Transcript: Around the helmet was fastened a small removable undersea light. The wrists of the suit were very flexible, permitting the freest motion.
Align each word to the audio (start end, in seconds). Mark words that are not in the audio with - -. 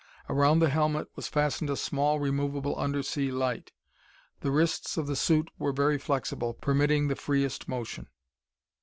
Around 0.27 0.57
the 0.57 0.69
helmet 0.69 1.09
was 1.15 1.27
fastened 1.27 1.69
a 1.69 1.77
small 1.77 2.19
removable 2.19 2.75
undersea 2.75 3.29
light. 3.29 3.71
The 4.39 4.49
wrists 4.49 4.97
of 4.97 5.05
the 5.05 5.15
suit 5.15 5.51
were 5.59 5.71
very 5.73 5.99
flexible, 5.99 6.55
permitting 6.55 7.07
the 7.07 7.15
freest 7.15 7.67
motion. 7.67 8.07